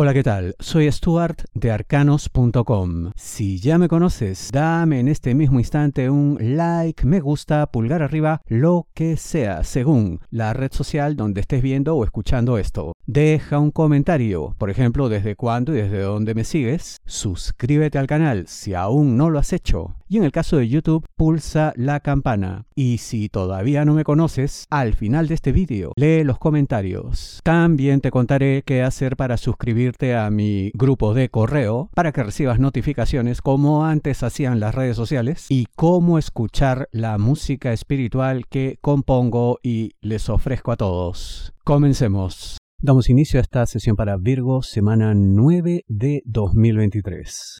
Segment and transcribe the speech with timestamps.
[0.00, 0.54] Hola, ¿qué tal?
[0.60, 3.10] Soy Stuart de arcanos.com.
[3.16, 8.40] Si ya me conoces, dame en este mismo instante un like, me gusta, pulgar arriba,
[8.46, 12.92] lo que sea, según la red social donde estés viendo o escuchando esto.
[13.06, 16.98] Deja un comentario, por ejemplo, desde cuándo y desde dónde me sigues.
[17.04, 19.96] Suscríbete al canal si aún no lo has hecho.
[20.10, 22.66] Y en el caso de YouTube, pulsa la campana.
[22.74, 27.40] Y si todavía no me conoces, al final de este vídeo, lee los comentarios.
[27.42, 32.58] También te contaré qué hacer para suscribirte a mi grupo de correo para que recibas
[32.60, 39.58] notificaciones como antes hacían las redes sociales y cómo escuchar la música espiritual que compongo
[39.62, 41.52] y les ofrezco a todos.
[41.64, 42.58] Comencemos.
[42.80, 47.58] Damos inicio a esta sesión para Virgo, semana 9 de 2023.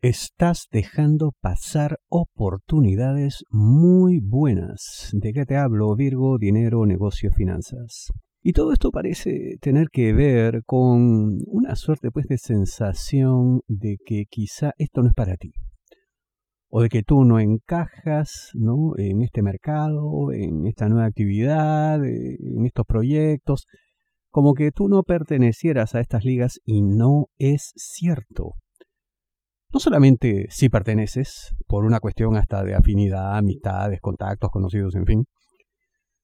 [0.00, 5.10] Estás dejando pasar oportunidades muy buenas.
[5.12, 6.38] ¿De qué te hablo, Virgo?
[6.38, 8.12] Dinero, negocio, finanzas.
[8.40, 14.26] Y todo esto parece tener que ver con una suerte pues de sensación de que
[14.28, 15.52] quizá esto no es para ti
[16.70, 18.92] o de que tú no encajas ¿no?
[18.96, 23.66] en este mercado, en esta nueva actividad, eh, en estos proyectos,
[24.30, 28.54] como que tú no pertenecieras a estas ligas y no es cierto.
[29.72, 35.24] No solamente si perteneces, por una cuestión hasta de afinidad, amistades, contactos, conocidos, en fin,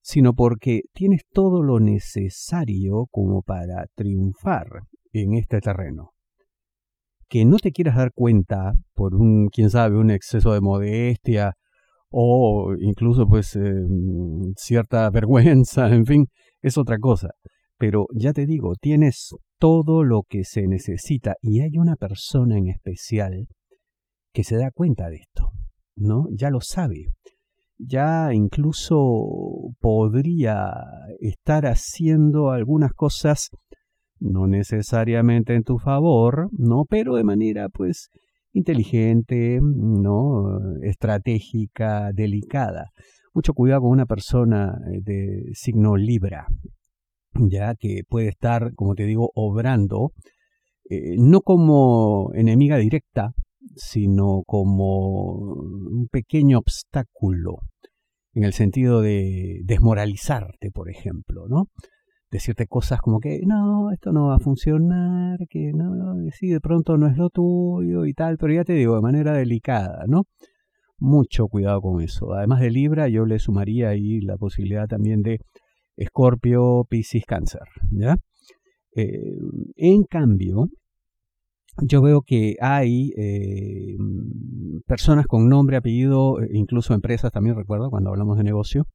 [0.04, 4.68] sino porque tienes todo lo necesario como para triunfar
[5.12, 6.14] en este terreno
[7.28, 11.54] que no te quieras dar cuenta por un, quién sabe, un exceso de modestia
[12.08, 16.26] o incluso pues em, cierta vergüenza, en fin,
[16.62, 17.30] es otra cosa.
[17.76, 22.68] Pero ya te digo, tienes todo lo que se necesita y hay una persona en
[22.68, 23.48] especial
[24.32, 25.50] que se da cuenta de esto,
[25.96, 26.26] ¿no?
[26.30, 27.06] Ya lo sabe.
[27.78, 30.72] Ya incluso podría
[31.20, 33.50] estar haciendo algunas cosas
[34.20, 36.84] no necesariamente en tu favor, ¿no?
[36.88, 38.10] Pero de manera, pues,
[38.52, 40.58] inteligente, ¿no?
[40.82, 42.90] Estratégica, delicada.
[43.34, 46.46] Mucho cuidado con una persona eh, de signo Libra,
[47.34, 50.12] ya que puede estar, como te digo, obrando,
[50.88, 53.32] eh, no como enemiga directa,
[53.76, 57.58] sino como un pequeño obstáculo,
[58.32, 61.68] en el sentido de desmoralizarte, por ejemplo, ¿no?
[62.34, 66.96] decirte cosas como que no, esto no va a funcionar, que no, sí, de pronto
[66.98, 70.24] no es lo tuyo y tal, pero ya te digo, de manera delicada, ¿no?
[70.98, 72.32] Mucho cuidado con eso.
[72.32, 75.38] Además de Libra, yo le sumaría ahí la posibilidad también de
[75.96, 78.16] Escorpio, Piscis, Cáncer, ¿ya?
[78.96, 79.38] Eh,
[79.76, 80.66] en cambio,
[81.82, 83.96] yo veo que hay eh,
[84.86, 88.86] personas con nombre, apellido, incluso empresas también recuerdo cuando hablamos de negocio,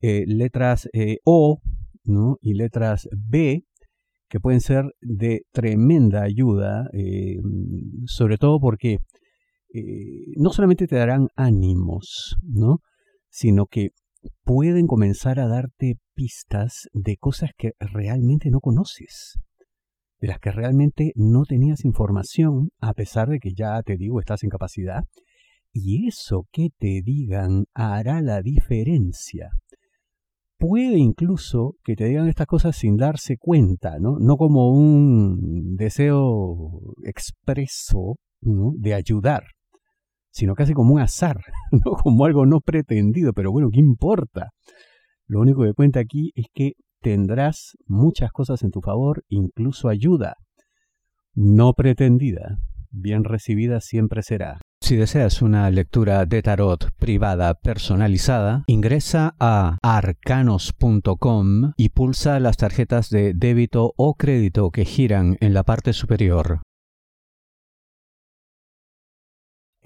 [0.00, 0.88] eh, letras
[1.24, 1.60] O,
[2.40, 3.64] y letras B
[4.28, 7.36] que pueden ser de tremenda ayuda, eh,
[8.06, 8.98] sobre todo porque
[9.72, 12.80] eh, no solamente te darán ánimos, ¿no?
[13.28, 13.90] sino que
[14.44, 19.38] pueden comenzar a darte pistas de cosas que realmente no conoces,
[20.20, 24.42] de las que realmente no tenías información, a pesar de que ya te digo, estás
[24.44, 25.04] en capacidad,
[25.72, 29.50] y eso que te digan hará la diferencia
[30.58, 34.18] puede incluso que te digan estas cosas sin darse cuenta, ¿no?
[34.18, 39.44] No como un deseo expreso de ayudar,
[40.30, 41.40] sino casi como un azar,
[41.72, 41.92] ¿no?
[41.92, 44.50] Como algo no pretendido, pero bueno, ¿qué importa?
[45.26, 46.72] Lo único que cuenta aquí es que
[47.06, 50.38] tendrás muchas cosas en tu favor, incluso ayuda,
[51.36, 52.58] no pretendida,
[52.90, 54.58] bien recibida siempre será.
[54.80, 63.08] Si deseas una lectura de tarot privada personalizada, ingresa a arcanos.com y pulsa las tarjetas
[63.10, 66.62] de débito o crédito que giran en la parte superior.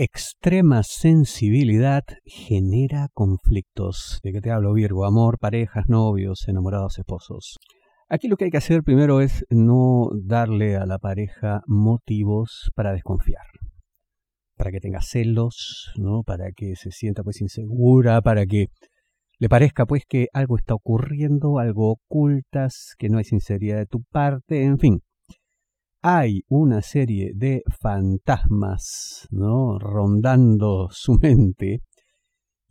[0.03, 4.19] Extrema sensibilidad genera conflictos.
[4.23, 5.05] ¿De qué te hablo, Virgo?
[5.05, 7.59] Amor, parejas, novios, enamorados, esposos.
[8.09, 12.95] Aquí lo que hay que hacer primero es no darle a la pareja motivos para
[12.95, 13.45] desconfiar
[14.57, 16.23] para que tenga celos, ¿no?
[16.23, 18.69] Para que se sienta pues insegura, para que
[19.39, 24.03] le parezca pues que algo está ocurriendo, algo ocultas, que no hay sinceridad de tu
[24.05, 25.03] parte, en fin.
[26.03, 29.79] Hay una serie de fantasmas, ¿no?
[29.79, 31.83] rondando su mente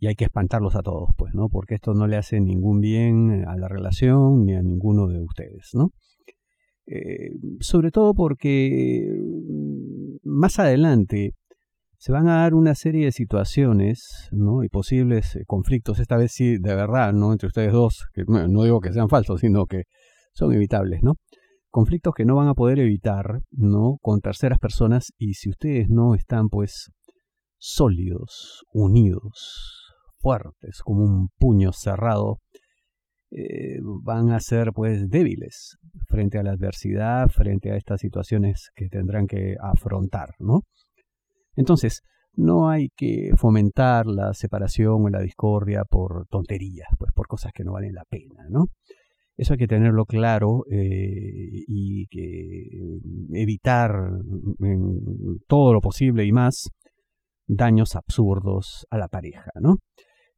[0.00, 1.48] y hay que espantarlos a todos, pues, ¿no?
[1.48, 5.70] Porque esto no le hace ningún bien a la relación ni a ninguno de ustedes,
[5.74, 5.92] ¿no?
[6.86, 7.30] Eh,
[7.60, 11.34] sobre todo porque mm, más adelante
[11.98, 14.64] se van a dar una serie de situaciones ¿no?
[14.64, 18.64] y posibles eh, conflictos, esta vez sí, de verdad, no entre ustedes dos, que no
[18.64, 19.84] digo que sean falsos, sino que
[20.32, 21.14] son evitables, ¿no?
[21.70, 23.98] Conflictos que no van a poder evitar, ¿no?
[24.02, 26.90] Con terceras personas y si ustedes no están, pues,
[27.58, 32.38] sólidos, unidos, fuertes, como un puño cerrado,
[33.32, 35.76] eh, van a ser pues débiles
[36.08, 40.62] frente a la adversidad, frente a estas situaciones que tendrán que afrontar, ¿no?
[41.54, 42.00] Entonces,
[42.32, 47.62] no hay que fomentar la separación o la discordia por tonterías, pues por cosas que
[47.62, 48.66] no valen la pena, ¿no?
[49.40, 52.68] Eso hay que tenerlo claro eh, y que
[53.32, 53.90] evitar
[55.46, 56.68] todo lo posible y más
[57.46, 59.76] daños absurdos a la pareja, ¿no?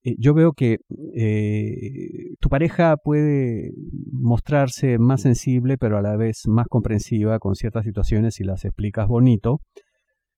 [0.04, 0.78] Eh, yo veo que
[1.16, 3.72] eh, tu pareja puede
[4.12, 9.08] mostrarse más sensible, pero a la vez más comprensiva con ciertas situaciones si las explicas
[9.08, 9.62] bonito.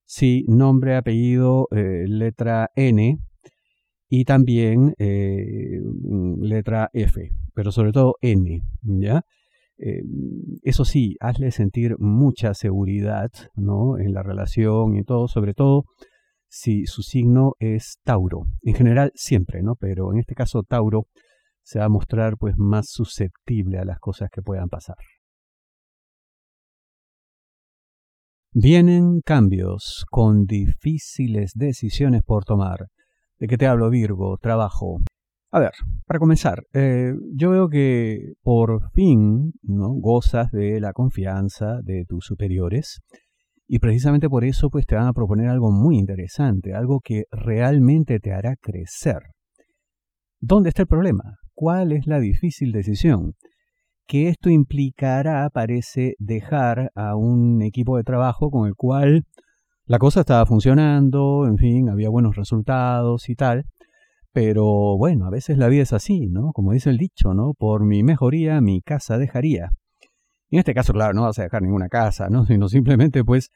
[0.06, 3.18] Si nombre, apellido, letra N
[4.20, 4.94] y también
[6.40, 9.22] letra F, pero sobre todo N, ¿ya?
[10.62, 13.98] eso sí, hazle sentir mucha seguridad, ¿no?
[13.98, 15.84] En la relación y todo, sobre todo
[16.48, 18.44] si su signo es Tauro.
[18.62, 19.74] En general siempre, ¿no?
[19.74, 21.08] Pero en este caso Tauro
[21.62, 24.96] se va a mostrar pues más susceptible a las cosas que puedan pasar.
[28.52, 32.86] Vienen cambios con difíciles decisiones por tomar.
[33.38, 34.38] ¿De qué te hablo, Virgo?
[34.38, 34.98] Trabajo.
[35.50, 35.72] A ver,
[36.06, 39.88] para comenzar, eh, yo veo que por fin ¿no?
[39.90, 43.00] gozas de la confianza de tus superiores
[43.66, 48.18] y precisamente por eso pues te van a proponer algo muy interesante, algo que realmente
[48.20, 49.22] te hará crecer.
[50.40, 51.38] ¿Dónde está el problema?
[51.54, 53.34] ¿Cuál es la difícil decisión?
[54.06, 59.24] Que esto implicará, parece, dejar a un equipo de trabajo con el cual
[59.86, 63.66] la cosa estaba funcionando, en fin, había buenos resultados y tal.
[64.32, 66.52] Pero bueno, a veces la vida es así, ¿no?
[66.52, 67.54] Como dice el dicho, ¿no?
[67.54, 69.70] Por mi mejoría, mi casa dejaría.
[70.50, 72.44] En este caso, claro, no vas a dejar ninguna casa, ¿no?
[72.46, 73.50] Sino simplemente, pues,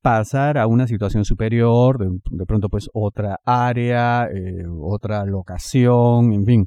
[0.00, 6.66] pasar a una situación superior, de, pronto, pues, otra área, eh, otra locación, en fin.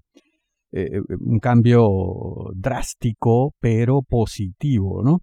[0.72, 1.88] Eh, eh, un cambio
[2.54, 5.22] drástico, pero positivo, ¿no?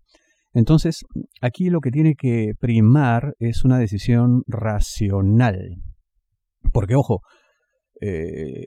[0.54, 1.02] Entonces,
[1.40, 5.76] aquí lo que tiene que primar es una decisión racional.
[6.72, 7.20] Porque, ojo,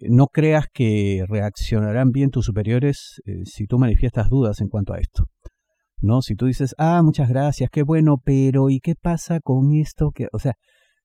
[0.09, 5.25] no creas que reaccionarán bien tus superiores si tú manifiestas dudas en cuanto a esto.
[6.01, 6.21] ¿no?
[6.21, 10.11] Si tú dices, ah, muchas gracias, qué bueno, pero ¿y qué pasa con esto?
[10.11, 10.53] Que, o sea,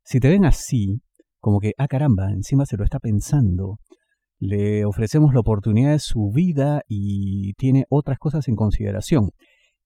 [0.04, 1.00] si te ven así,
[1.38, 3.78] como que, ah, caramba, encima se lo está pensando,
[4.38, 9.30] le ofrecemos la oportunidad de su vida y tiene otras cosas en consideración.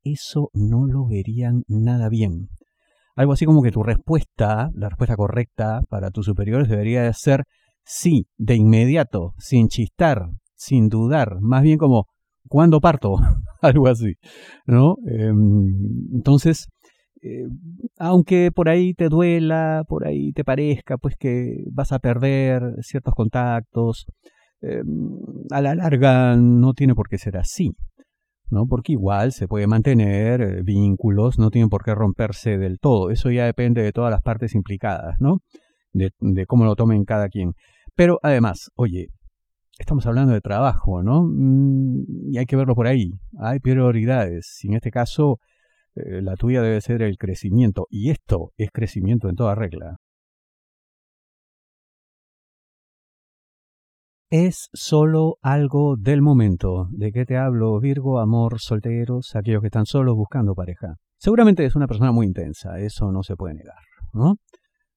[0.04, 2.50] Eso no lo verían nada bien.
[3.16, 7.44] Algo así como que tu respuesta, la respuesta correcta para tus superiores debería ser
[7.84, 12.06] sí, de inmediato, sin chistar, sin dudar, más bien como,
[12.48, 13.16] ¿cuándo parto?
[13.62, 14.14] algo así,
[14.66, 14.96] ¿no?
[15.06, 16.68] Em, entonces,
[17.22, 17.46] eh,
[17.98, 23.14] aunque por ahí te duela, por ahí te parezca, pues que vas a perder ciertos
[23.14, 24.06] contactos,
[24.60, 25.18] em,
[25.50, 27.72] a la larga no tiene por qué ser así,
[28.50, 28.66] ¿no?
[28.66, 33.10] Porque igual se puede mantener eh, vínculos, no tienen por qué romperse del todo.
[33.10, 35.40] Eso ya depende de todas las partes implicadas, ¿no?
[35.92, 36.12] De,
[36.46, 37.52] cómo lo tomen cada quien.
[37.94, 39.08] Pero además, oye,
[39.78, 41.22] estamos hablando de trabajo, ¿no?
[41.24, 43.12] Mm, y hay que verlo por ahí.
[43.38, 44.58] Hay prioridades.
[44.64, 45.38] Y en este caso,
[45.94, 47.86] eh, la tuya debe ser el crecimiento.
[47.90, 49.98] Y esto es crecimiento en toda regla.
[54.36, 56.88] Es solo algo del momento.
[56.90, 60.96] ¿De qué te hablo, Virgo, amor, solteros, aquellos que están solos buscando pareja?
[61.16, 63.78] Seguramente es una persona muy intensa, eso no se puede negar,
[64.12, 64.34] ¿no?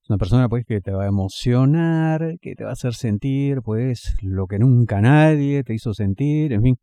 [0.10, 4.16] una persona pues que te va a emocionar, que te va a hacer sentir pues
[4.24, 6.78] lo que nunca nadie te hizo sentir, en fin,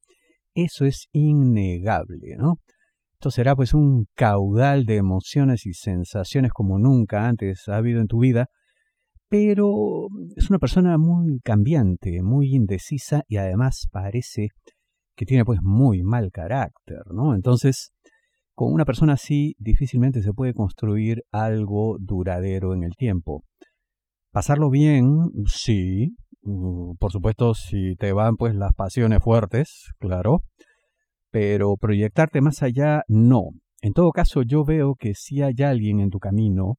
[0.54, 2.60] eso es innegable, ¿no?
[3.14, 8.06] Esto será pues un caudal de emociones y sensaciones como nunca antes ha habido en
[8.06, 8.46] tu vida,
[9.28, 14.48] pero es una persona muy cambiante, muy indecisa y además parece
[15.16, 17.34] que tiene pues muy mal carácter, ¿no?
[17.34, 17.92] Entonces,
[18.54, 23.44] con una persona así difícilmente se puede construir algo duradero en el tiempo.
[24.30, 30.42] Pasarlo bien, sí, mm, por supuesto si te van pues las pasiones fuertes, claro,
[31.30, 33.50] pero proyectarte más allá, no.
[33.80, 36.76] En todo caso, yo veo que si hay alguien en tu camino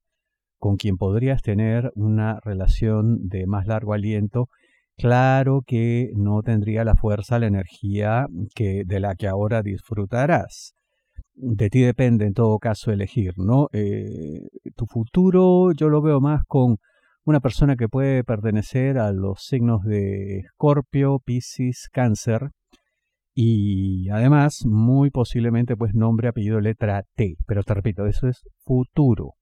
[0.58, 4.48] con quien podrías tener una relación de más largo aliento,
[4.96, 10.76] claro que no tendría la fuerza, la energía que de la que ahora disfrutarás
[11.36, 13.68] de ti depende en todo caso elegir, ¿no?
[13.72, 16.78] Eh, tu futuro yo lo veo más con
[17.24, 22.50] una persona que puede pertenecer a los signos de Escorpio, Piscis, Cáncer
[23.34, 27.36] y además muy posiblemente pues nombre, apellido, letra T.
[27.46, 29.32] Pero te repito, eso es futuro.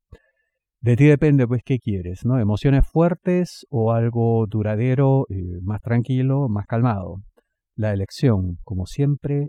[0.84, 2.38] De ti depende pues qué quieres, ¿no?
[2.38, 7.22] Emociones fuertes o algo duradero, eh, más tranquilo, más calmado.
[7.74, 9.48] La elección, como siempre,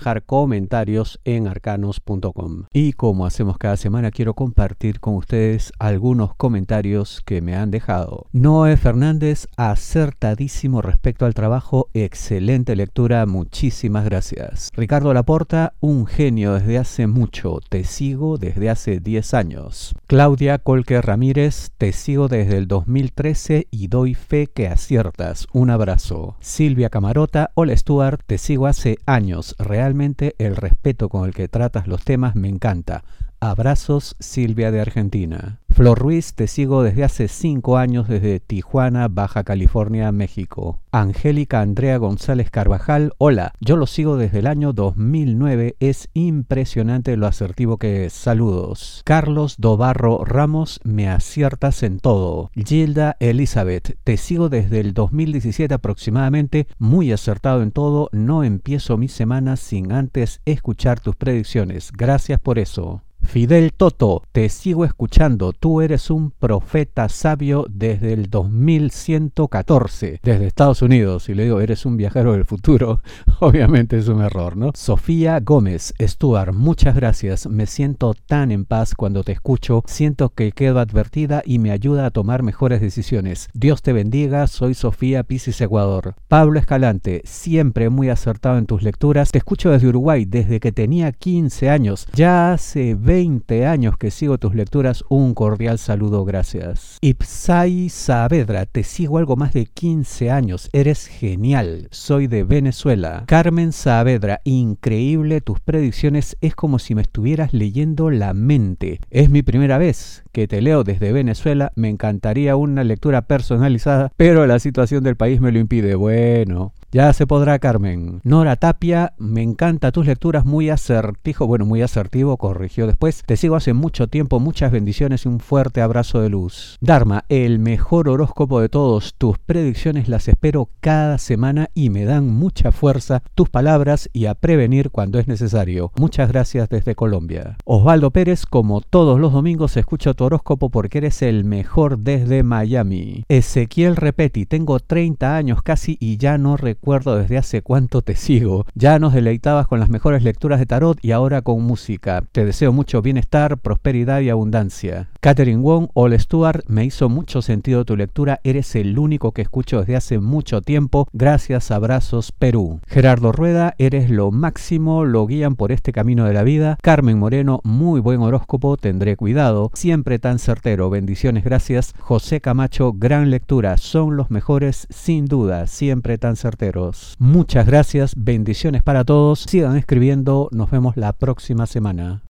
[0.25, 2.65] comentarios en arcanos.com.
[2.73, 8.25] Y como hacemos cada semana, quiero compartir con ustedes algunos comentarios que me han dejado.
[8.31, 14.69] Noé Fernández, acertadísimo respecto al trabajo, excelente lectura, muchísimas gracias.
[14.75, 19.95] Ricardo Laporta, un genio desde hace mucho, te sigo desde hace 10 años.
[20.07, 25.47] Claudia Colque Ramírez, te sigo desde el 2013 y doy fe que aciertas.
[25.53, 26.35] Un abrazo.
[26.39, 31.49] Silvia Camarota, hola Stuart, te sigo hace años, real Realmente el respeto con el que
[31.49, 33.03] tratas los temas me encanta.
[33.43, 35.57] Abrazos, Silvia de Argentina.
[35.71, 40.79] Flor Ruiz, te sigo desde hace cinco años desde Tijuana, Baja California, México.
[40.91, 47.25] Angélica Andrea González Carvajal, hola, yo lo sigo desde el año 2009, es impresionante lo
[47.25, 48.13] asertivo que es.
[48.13, 49.01] Saludos.
[49.05, 52.51] Carlos Dobarro Ramos, me aciertas en todo.
[52.53, 59.07] Gilda Elizabeth, te sigo desde el 2017 aproximadamente, muy acertado en todo, no empiezo mi
[59.07, 61.91] semana sin antes escuchar tus predicciones.
[61.91, 63.01] Gracias por eso.
[63.31, 70.81] Fidel Toto, te sigo escuchando, tú eres un profeta sabio desde el 2114, desde Estados
[70.81, 72.99] Unidos, y le digo, eres un viajero del futuro,
[73.39, 74.71] obviamente es un error, ¿no?
[74.75, 80.51] Sofía Gómez, Stuart, muchas gracias, me siento tan en paz cuando te escucho, siento que
[80.51, 83.47] quedo advertida y me ayuda a tomar mejores decisiones.
[83.53, 86.15] Dios te bendiga, soy Sofía Pisis Ecuador.
[86.27, 91.13] Pablo Escalante, siempre muy acertado en tus lecturas, te escucho desde Uruguay desde que tenía
[91.13, 93.20] 15 años, ya hace 20
[93.67, 96.97] años que sigo tus lecturas, un cordial saludo, gracias.
[97.01, 103.23] Ipsai Saavedra, te sigo algo más de 15 años, eres genial, soy de Venezuela.
[103.27, 108.99] Carmen Saavedra, increíble tus predicciones, es como si me estuvieras leyendo la mente.
[109.11, 114.45] Es mi primera vez que te leo desde Venezuela, me encantaría una lectura personalizada, pero
[114.47, 115.95] la situación del país me lo impide.
[115.95, 118.19] Bueno, ya se podrá, Carmen.
[118.25, 123.23] Nora Tapia, me encanta tus lecturas, muy asertivo, bueno, muy asertivo, corrigió después.
[123.25, 126.77] Te sigo hace mucho tiempo, muchas bendiciones y un fuerte abrazo de luz.
[126.81, 132.27] Dharma, el mejor horóscopo de todos, tus predicciones las espero cada semana y me dan
[132.27, 135.93] mucha fuerza tus palabras y a prevenir cuando es necesario.
[135.97, 137.55] Muchas gracias desde Colombia.
[137.63, 143.25] Osvaldo Pérez, como todos los domingos, escucho horóscopo porque eres el mejor desde Miami.
[143.29, 148.65] Ezequiel Repeti, tengo 30 años casi y ya no recuerdo desde hace cuánto te sigo.
[148.75, 152.23] Ya nos deleitabas con las mejores lecturas de tarot y ahora con música.
[152.31, 155.09] Te deseo mucho bienestar, prosperidad y abundancia.
[155.23, 158.39] Catherine Wong, All Stuart, me hizo mucho sentido tu lectura.
[158.43, 161.07] Eres el único que escucho desde hace mucho tiempo.
[161.13, 162.79] Gracias, abrazos, Perú.
[162.87, 166.79] Gerardo Rueda, eres lo máximo, lo guían por este camino de la vida.
[166.81, 169.69] Carmen Moreno, muy buen horóscopo, tendré cuidado.
[169.75, 171.93] Siempre tan certero, bendiciones, gracias.
[171.99, 176.91] José Camacho, gran lectura, son los mejores, sin duda, siempre tan certero.
[177.19, 179.41] Muchas gracias, bendiciones para todos.
[179.41, 182.23] Sigan escribiendo, nos vemos la próxima semana.